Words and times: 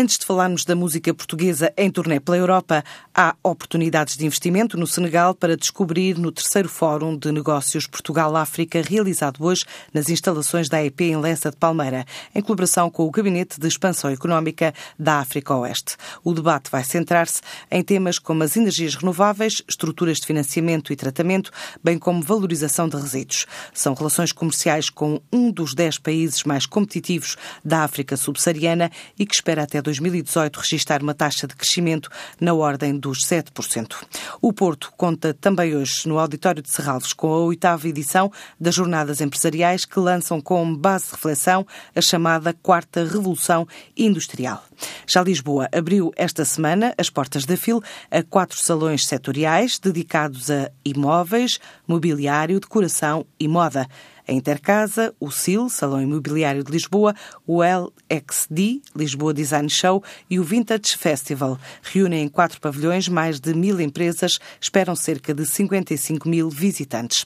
Antes 0.00 0.16
de 0.16 0.26
falarmos 0.26 0.64
da 0.64 0.76
música 0.76 1.12
portuguesa 1.12 1.72
em 1.76 1.90
turnê 1.90 2.20
pela 2.20 2.36
Europa, 2.36 2.84
há 3.12 3.34
oportunidades 3.42 4.16
de 4.16 4.24
investimento 4.24 4.76
no 4.76 4.86
Senegal 4.86 5.34
para 5.34 5.56
descobrir 5.56 6.16
no 6.16 6.30
terceiro 6.30 6.68
Fórum 6.68 7.16
de 7.16 7.32
Negócios 7.32 7.84
Portugal-África, 7.84 8.80
realizado 8.80 9.44
hoje 9.44 9.64
nas 9.92 10.08
instalações 10.08 10.68
da 10.68 10.84
EP 10.84 11.00
em 11.00 11.16
Lessa 11.16 11.50
de 11.50 11.56
Palmeira, 11.56 12.06
em 12.32 12.40
colaboração 12.40 12.88
com 12.88 13.08
o 13.08 13.10
Gabinete 13.10 13.58
de 13.58 13.66
Expansão 13.66 14.08
Económica 14.08 14.72
da 14.96 15.18
África 15.18 15.52
Oeste. 15.56 15.96
O 16.22 16.32
debate 16.32 16.70
vai 16.70 16.84
centrar-se 16.84 17.40
em 17.68 17.82
temas 17.82 18.20
como 18.20 18.44
as 18.44 18.56
energias 18.56 18.94
renováveis, 18.94 19.64
estruturas 19.66 20.18
de 20.18 20.26
financiamento 20.28 20.92
e 20.92 20.96
tratamento, 20.96 21.50
bem 21.82 21.98
como 21.98 22.22
valorização 22.22 22.88
de 22.88 22.96
resíduos. 22.96 23.46
São 23.74 23.94
relações 23.94 24.30
comerciais 24.30 24.90
com 24.90 25.20
um 25.32 25.50
dos 25.50 25.74
dez 25.74 25.98
países 25.98 26.44
mais 26.44 26.66
competitivos 26.66 27.36
da 27.64 27.82
África 27.82 28.16
subsaariana 28.16 28.92
e 29.18 29.26
que 29.26 29.34
espera 29.34 29.64
até 29.64 29.87
2018 29.88 30.60
registrar 30.60 31.02
uma 31.02 31.14
taxa 31.14 31.46
de 31.46 31.56
crescimento 31.56 32.10
na 32.38 32.52
ordem 32.52 32.98
dos 32.98 33.20
7%. 33.24 33.96
O 34.40 34.52
Porto 34.52 34.92
conta 34.98 35.32
também 35.32 35.74
hoje 35.74 36.06
no 36.06 36.18
Auditório 36.18 36.62
de 36.62 36.70
Serralves 36.70 37.14
com 37.14 37.32
a 37.32 37.38
oitava 37.38 37.88
edição 37.88 38.30
das 38.60 38.74
Jornadas 38.74 39.22
Empresariais 39.22 39.86
que 39.86 39.98
lançam 39.98 40.42
como 40.42 40.76
base 40.76 41.06
de 41.06 41.12
reflexão 41.12 41.66
a 41.96 42.00
chamada 42.02 42.52
Quarta 42.52 43.02
Revolução 43.02 43.66
Industrial. 43.96 44.62
Já 45.06 45.22
Lisboa 45.22 45.68
abriu 45.72 46.12
esta 46.16 46.44
semana 46.44 46.94
as 46.98 47.08
portas 47.08 47.46
da 47.46 47.56
FIL 47.56 47.82
a 48.10 48.22
quatro 48.22 48.58
salões 48.58 49.06
setoriais 49.06 49.78
dedicados 49.78 50.50
a 50.50 50.70
imóveis, 50.84 51.58
mobiliário, 51.86 52.60
decoração 52.60 53.24
e 53.40 53.48
moda 53.48 53.88
a 54.28 54.32
Intercasa, 54.32 55.14
o 55.18 55.30
SIL, 55.30 55.70
Salão 55.70 56.02
Imobiliário 56.02 56.62
de 56.62 56.70
Lisboa, 56.70 57.14
o 57.46 57.62
LXD, 57.62 58.82
Lisboa 58.94 59.32
Design 59.32 59.70
Show 59.70 60.04
e 60.28 60.38
o 60.38 60.44
Vintage 60.44 60.96
Festival. 60.98 61.58
Reúnem 61.82 62.24
em 62.24 62.28
quatro 62.28 62.60
pavilhões 62.60 63.08
mais 63.08 63.40
de 63.40 63.54
mil 63.54 63.80
empresas, 63.80 64.38
esperam 64.60 64.94
cerca 64.94 65.32
de 65.32 65.46
55 65.46 66.28
mil 66.28 66.50
visitantes. 66.50 67.24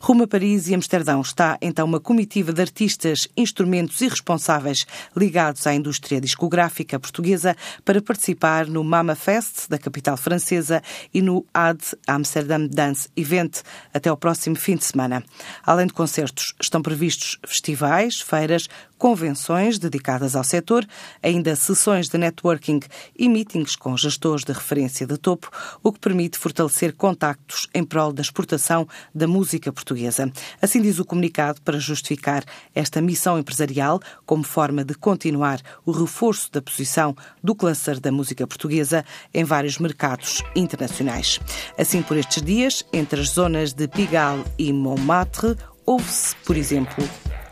Rumo 0.00 0.22
a 0.22 0.28
Paris 0.28 0.68
e 0.68 0.74
Amsterdão 0.74 1.20
está 1.20 1.58
então 1.60 1.84
uma 1.84 1.98
comitiva 1.98 2.52
de 2.52 2.60
artistas, 2.60 3.26
instrumentos 3.36 4.00
e 4.00 4.06
responsáveis 4.06 4.86
ligados 5.16 5.66
à 5.66 5.74
indústria 5.74 6.20
discográfica 6.20 7.00
portuguesa 7.00 7.56
para 7.84 8.00
participar 8.00 8.68
no 8.68 8.84
Mama 8.84 9.16
Fest 9.16 9.68
da 9.68 9.78
capital 9.78 10.16
francesa 10.16 10.80
e 11.12 11.20
no 11.20 11.44
AD 11.52 11.82
Amsterdam 12.06 12.68
Dance 12.68 13.08
Event 13.16 13.62
até 13.92 14.12
o 14.12 14.16
próximo 14.16 14.54
fim 14.54 14.76
de 14.76 14.84
semana. 14.84 15.24
Além 15.64 15.88
de 15.88 15.92
concertos 15.92 16.43
estão 16.60 16.82
previstos 16.82 17.38
festivais, 17.46 18.20
feiras, 18.20 18.68
convenções 18.98 19.78
dedicadas 19.78 20.34
ao 20.34 20.42
setor, 20.42 20.86
ainda 21.22 21.54
sessões 21.54 22.08
de 22.08 22.16
networking 22.16 22.80
e 23.18 23.28
meetings 23.28 23.76
com 23.76 23.96
gestores 23.96 24.44
de 24.44 24.52
referência 24.52 25.06
de 25.06 25.18
topo, 25.18 25.50
o 25.82 25.92
que 25.92 26.00
permite 26.00 26.38
fortalecer 26.38 26.94
contactos 26.94 27.68
em 27.74 27.84
prol 27.84 28.12
da 28.12 28.22
exportação 28.22 28.88
da 29.14 29.26
música 29.26 29.72
portuguesa. 29.72 30.32
Assim 30.60 30.80
diz 30.80 30.98
o 30.98 31.04
comunicado 31.04 31.60
para 31.62 31.78
justificar 31.78 32.44
esta 32.74 33.00
missão 33.00 33.38
empresarial 33.38 34.00
como 34.24 34.42
forma 34.42 34.84
de 34.84 34.94
continuar 34.94 35.60
o 35.84 35.92
reforço 35.92 36.50
da 36.50 36.62
posição 36.62 37.14
do 37.42 37.54
cluster 37.54 38.00
da 38.00 38.10
música 38.10 38.46
portuguesa 38.46 39.04
em 39.32 39.44
vários 39.44 39.78
mercados 39.78 40.42
internacionais. 40.56 41.40
Assim, 41.78 42.02
por 42.02 42.16
estes 42.16 42.42
dias, 42.42 42.84
entre 42.92 43.20
as 43.20 43.28
zonas 43.28 43.72
de 43.72 43.86
Pigalle 43.86 44.44
e 44.58 44.72
Montmartre, 44.72 45.56
ouve-se, 45.86 46.34
por 46.44 46.56
exemplo, 46.56 47.04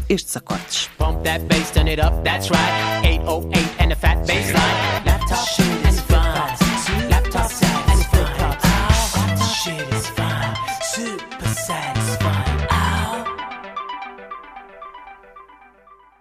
estes 0.09 0.37
acordes. 0.37 0.91
That 1.25 1.41
bass, 1.49 1.71
turn 1.73 1.89
it 1.89 1.99
up, 1.99 2.25
that's 2.25 2.51
right. 2.51 3.05
808 3.05 3.81
and 3.81 3.91
the 3.91 3.97